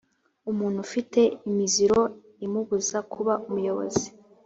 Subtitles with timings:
[0.51, 1.99] umuntu ufite imiziro
[2.45, 4.07] imubuza kuba umuyobozi